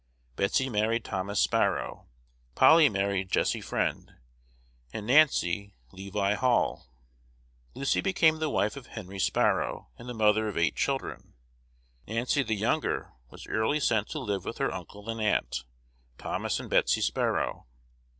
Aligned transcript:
Betsy 0.35 0.67
married 0.67 1.05
Thomas 1.05 1.39
Sparrow; 1.39 2.07
Polly 2.55 2.89
married 2.89 3.29
Jesse 3.29 3.61
Friend, 3.61 4.11
and 4.91 5.05
Nancy, 5.05 5.75
Levi 5.91 6.33
Hall. 6.33 6.87
Lucy 7.75 8.01
became 8.01 8.39
the 8.39 8.49
wife 8.49 8.75
of 8.75 8.87
Henry 8.87 9.19
Sparrow, 9.19 9.89
and 9.99 10.09
the 10.09 10.15
mother 10.15 10.47
of 10.47 10.57
eight 10.57 10.75
children. 10.75 11.35
Nancy 12.07 12.41
the 12.41 12.55
younger 12.55 13.11
was 13.29 13.45
early 13.45 13.79
sent 13.79 14.09
to 14.09 14.19
live 14.19 14.43
with 14.43 14.57
her 14.57 14.73
uncle 14.73 15.07
and 15.07 15.21
aunt, 15.21 15.65
Thomas 16.17 16.59
and 16.59 16.67
Betsy 16.67 17.01
Sparrow. 17.01 17.67